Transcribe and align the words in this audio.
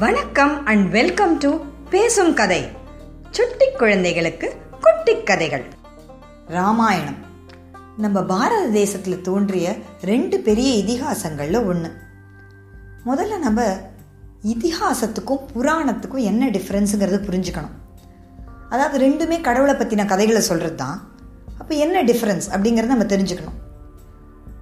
வணக்கம் 0.00 0.66
and 0.66 0.90
welcome 0.90 1.38
to 1.38 1.48
பேசும் 1.90 2.34
கதை. 2.34 2.68
சுட்டி 3.30 3.66
குழந்தைகளுக்கு 3.78 4.54
குட்டி 4.80 5.22
கதைகள். 5.22 5.64
ராமாயணம். 6.46 7.16
நம்ம 7.96 8.22
பாரத 8.22 8.66
தேசத்தில் 8.66 9.20
தோன்றிய 9.20 9.74
ரெண்டு 10.02 10.38
பெரிய 10.38 10.70
இதிகாசங்களில் 10.84 11.66
ஒன்று 11.66 11.90
முதல்ல 13.06 13.38
நம்ம 13.38 13.76
இதிகாசத்துக்கும் 14.44 15.44
புராணத்துக்கும் 15.54 16.24
என்ன 16.30 16.48
டிஃப்ரென்ஸுங்கிறத 16.48 17.20
புரிஞ்சுக்கணும். 17.28 17.76
அதாவது 18.68 19.06
ரெண்டுமே 19.06 19.40
கடவுளை 19.40 19.74
பற்றின 19.74 20.06
கதைகளை 20.06 20.42
சொல்கிறது 20.42 20.74
தான் 20.74 21.12
அப்போ 21.58 21.74
என்ன 21.74 22.02
டிஃப்ரென்ஸ் 22.02 22.48
அப்படிங்கிறத 22.50 22.94
நம்ம 22.94 23.04
தெரிஞ்சுக்கணும். 23.04 23.60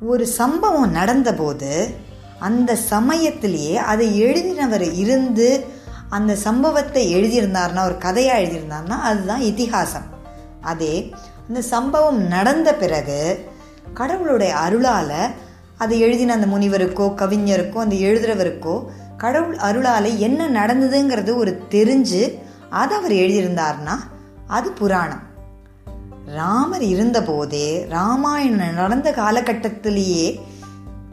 ஒரு 0.00 0.27
சம்பவம் 0.27 0.93
நடந்தபோது 0.93 1.95
அந்த 2.41 2.77
சமயத்திலேயே 2.77 3.77
அதை 3.77 4.23
எழுதினவர் 4.23 4.95
இருந்து 4.95 5.65
அந்த 6.09 6.34
சம்பவத்தை 6.34 7.14
எழுதியிருந்தார்னா 7.14 7.84
ஒரு 7.84 7.98
கதையாக 7.98 8.41
எழுதியிருந்தார்னா 8.41 9.01
அதுதான் 9.01 9.41
இதிகாசம் 9.41 10.16
அதே 10.61 11.14
அந்த 11.48 11.62
சம்பவம் 11.62 12.23
நடந்த 12.23 12.74
பிறகு 12.74 13.51
கடவுளுடைய 13.95 14.56
அருளால் 14.56 15.30
அதை 15.78 16.01
எழுதின 16.01 16.33
அந்த 16.33 16.47
முனிவருக்கோ 16.47 17.14
கவிஞருக்கோ 17.14 17.77
அந்த 17.77 17.97
எழுதுறவருக்கோ 17.97 18.84
கடவுள் 19.16 19.56
அருளால் 19.56 20.19
என்ன 20.19 20.66
நடந்ததுங்கிறது 20.66 21.36
ஒரு 21.36 21.62
தெரிஞ்சு 21.70 22.39
அதை 22.70 22.97
அவர் 22.97 23.12
எழுதியிருந்தார்னா 23.12 23.98
அது 24.47 24.73
புராணம். 24.73 25.23
ராமர் 26.27 26.83
இருந்தபோதே 26.83 27.86
ராமாயணம் 27.89 28.75
நடந்த 28.75 29.11
காலகட்டத்திலேயே 29.11 30.41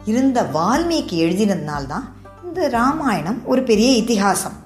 இருந்த 0.06 0.42
வால்மீகி 0.42 1.16
எழுதினதுனால்தான் 1.24 2.04
இந்த 2.44 2.68
ராமாயணம் 2.68 3.38
ஒரு 3.44 3.62
பெரிய 3.62 4.02
இத்திகாசம் 4.02 4.56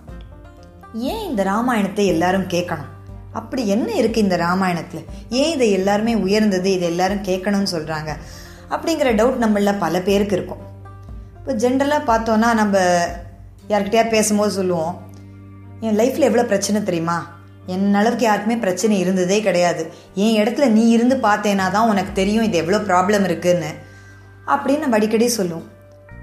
ஏன் 0.92 1.22
இந்த 1.28 1.42
ராமாயணத்தை 1.42 2.06
எல்லாரும் 2.06 2.46
கேட்கணும்? 2.46 2.90
அப்படி 3.32 3.66
என்ன 3.66 3.92
இருக்குது 3.92 4.24
இந்த 4.26 4.36
ராமாயணத்தில்? 4.36 5.04
ஏன் 5.30 5.52
இதை 5.52 5.70
எல்லாருமே 5.70 6.14
உயர்ந்தது 6.14 6.72
இதை 6.72 6.88
எல்லாரும் 6.88 7.22
கேட்கணும்னு 7.22 7.72
சொல்கிறாங்க 7.72 8.10
அப்படிங்கிற 8.70 9.10
டவுட் 9.20 9.42
நம்மள 9.44 9.78
பல 9.78 10.00
பேருக்கு 10.00 10.36
இருக்கும். 10.36 10.62
இப்போ 11.38 11.52
ஜென்ரலாக 11.54 12.08
பார்த்தோன்னா 12.10 12.48
நம்ம 12.54 12.78
யார்கிட்டயா 13.68 14.08
பேசும்போது 14.08 14.50
சொல்லுவோம் 14.50 14.94
என் 15.80 15.98
லைஃப்பில் 15.98 16.28
எவ்வளோ 16.30 16.44
பிரச்சனை 16.44 16.82
தெரியுமா? 16.82 17.18
என் 17.66 17.94
அளவுக்கு 17.94 18.24
யாருக்குமே 18.24 18.56
பிரச்சனை 18.56 18.98
இருந்ததே 18.98 19.40
கிடையாது. 19.40 19.92
என் 20.14 20.36
இடத்துல 20.42 20.68
நீ 20.68 20.88
இருந்து 20.88 21.16
பார்த்தேனா 21.16 21.70
தான் 21.70 21.88
உனக்கு 21.88 22.12
தெரியும் 22.12 22.44
இது 22.44 22.58
எவ்வளோ 22.58 22.78
ப்ராப்ளம் 22.78 23.26
இருக்குதுன்னு 23.28 23.70
அப்படின்னு 24.54 24.84
நம்ம 24.84 24.98
அடிக்கடி 24.98 25.26
சொல்லுவோம். 25.38 25.66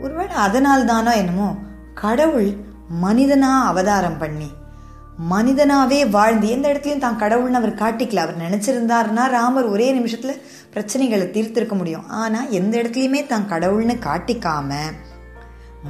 ஒருவேளை 0.04 0.36
அதனால் 0.46 0.90
தானோ 0.92 1.12
என்னமோ 1.22 1.50
கடவுள் 2.04 2.50
மனிதனாக 3.04 3.68
அவதாரம் 3.72 4.20
பண்ணி 4.22 4.50
மனிதனாகவே 5.32 6.00
வாழ்ந்து 6.16 6.48
எந்த 6.56 6.66
இடத்துலையும் 6.72 7.04
தான் 7.04 7.20
கடவுள்னு 7.22 7.60
அவர் 7.60 7.80
காட்டிக்கல 7.82 8.24
அவர் 8.26 8.42
நினச்சிருந்தாருன்னா 8.44 9.24
ராமர் 9.36 9.68
ஒரே 9.74 9.88
நிமிஷத்தில் 9.98 10.42
பிரச்சனைகளை 10.74 11.26
தீர்த்திருக்க 11.36 11.76
முடியும். 11.76 12.06
ஆனால் 12.22 12.52
எந்த 12.60 12.74
இடத்துலையுமே 12.82 13.22
தான் 13.28 13.48
கடவுள்னு 13.54 13.96
காட்டிக்காம 14.08 14.80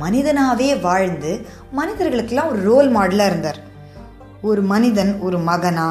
மனிதனாகவே 0.04 0.70
வாழ்ந்து 0.82 1.32
மனிதர்களுக்கெல்லாம் 1.80 2.52
ஒரு 2.54 2.62
ரோல் 2.70 2.90
மாடலாக 2.98 3.30
இருந்தார். 3.32 3.60
ஒரு 4.42 4.62
மனிதன் 4.72 5.14
ஒரு 5.20 5.38
மகனா 5.50 5.90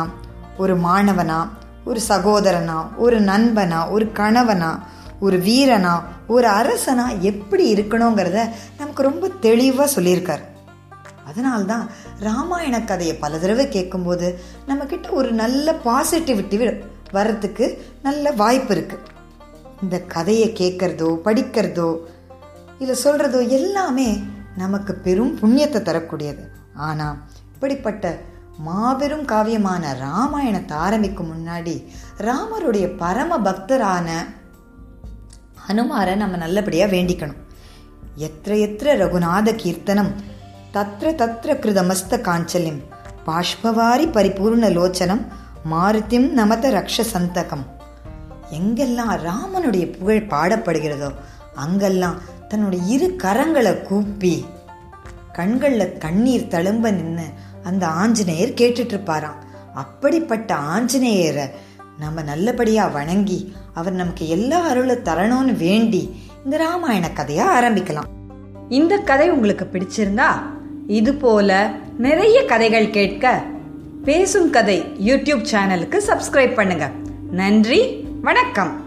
ஒரு 0.63 0.75
மாணவனா 0.87 1.39
ஒரு 1.85 2.01
சகோதரனா 2.09 2.79
ஒரு 3.05 3.17
நண்பனா 3.31 3.81
ஒரு 3.91 4.07
கணவனா 4.21 4.71
ஒரு 5.21 5.39
வீரனா 5.39 6.03
ஒரு 6.27 6.49
அரசனா 6.49 7.19
எப்படி 7.19 7.75
இருக்கணுங்கிறத 7.75 8.49
நமக்கு 8.79 9.03
ரொம்ப 9.03 9.29
தெளிவாக 9.29 10.01
சொல்லியிருக்கார். 10.01 10.45
அதனால்தான் 11.25 11.91
ராமாயண 12.21 12.83
கதையை 12.83 13.17
பல 13.17 13.39
தடவை 13.39 13.69
கேட்கும்போது 13.69 14.39
நம்மக்கிட்ட 14.69 15.11
ஒரு 15.11 15.33
நல்ல 15.33 15.75
பாசிட்டிவிட்டி 15.85 16.83
வர்றதுக்கு 17.13 17.85
நல்ல 18.03 18.31
வாய்ப்பு 18.31 18.75
இருக்குது 18.75 19.05
இந்த 19.83 20.01
கதையை 20.01 20.49
கேட்குறதோ 20.51 21.09
படிக்கிறதோ 21.25 21.97
இல்லை 22.79 22.97
சொல்கிறதோ 23.05 23.49
எல்லாமே 23.49 24.21
நமக்கு 24.57 24.95
பெரும் 24.95 25.39
புண்ணியத்தை 25.39 25.83
தரக்கூடியது. 25.83 26.45
ஆனால் 26.75 27.19
இப்படிப்பட்ட 27.55 28.19
மாபெரும் 28.59 29.27
காவியமான 29.27 29.93
ராமாயணத்தை 29.99 30.77
ஆரம்பிக்கும் 30.77 31.31
முன்னாடி 31.33 31.85
ராமருடைய 32.19 32.97
பரம 32.97 33.39
பக்தரான 33.39 34.09
ஹனுமாரை 35.69 36.15
நம்ம 36.15 36.37
நல்லபடியாக 36.37 36.97
வேண்டிக்கணும். 36.97 37.41
எத்திர 38.19 38.53
எத்திர 38.67 38.89
ரகுநாத 39.03 39.55
கீர்த்தனம் 39.55 40.11
தத்ர 40.75 41.13
தத்ர 41.21 41.55
கிருதமஸ்த 41.63 42.19
காஞ்சல்யம் 42.29 42.81
பாஷ்பவாரி 43.27 44.07
பரிபூர்ண 44.17 44.69
லோச்சனம் 44.69 45.23
மாருத்திம் 45.71 46.27
நமத 46.41 46.71
ரக்ஷ 46.71 47.03
சந்தகம். 47.15 47.65
எங்கெல்லாம் 48.51 49.15
ராமனுடைய 49.29 49.85
புகழ் 49.97 50.27
பாடப்படுகிறதோ 50.31 51.11
அங்கெல்லாம் 51.55 52.17
தன்னுடைய 52.49 52.85
இரு 52.95 53.09
கரங்களை 53.23 53.83
கூப்பி 53.83 54.35
கண்களில் 55.33 55.99
கண்ணீர் 55.99 56.51
தழும்ப 56.51 56.91
நின்று 56.99 57.27
அந்த 57.65 57.87
ஆஞ்சநேயர் 57.87 58.59
கேட்டுட்ருப்பாராம் 58.61 59.41
அப்படிப்பட்ட 59.75 60.51
ஆஞ்சநேயரை 60.75 61.47
நம்ம 61.99 62.23
நல்லபடியாக 62.23 62.93
வணங்கி 62.93 63.53
அவர் 63.75 63.93
நமக்கு 63.93 64.29
எல்லா 64.29 64.61
அருளை 64.61 64.97
தரணும்னு 64.97 65.57
வேண்டி 65.57 66.21
இந்த 66.45 66.57
ராமாயண 66.57 67.11
கதையை 67.11 67.47
ஆரம்பிக்கலாம். 67.47 68.09
இந்த 68.69 68.97
கதை 68.99 69.31
உங்களுக்கு 69.31 69.69
பிடிச்சிருந்தா 69.73 70.27
இது 70.87 71.15
போல 71.15 71.71
நிறைய 71.99 72.45
கதைகள் 72.45 72.91
கேட்க 72.91 73.43
பேசும் 74.05 74.51
கதை 74.51 74.81
யூடியூப் 74.81 75.47
சேனலுக்கு 75.53 76.01
சப்ஸ்கிரைப் 76.07 76.55
பண்ணுங்க. 76.55 76.91
நன்றி 77.31 78.07
வணக்கம். 78.23 78.86